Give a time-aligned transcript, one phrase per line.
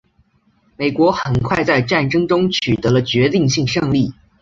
[0.77, 4.11] 美国很快在战争中取得了决定性胜利。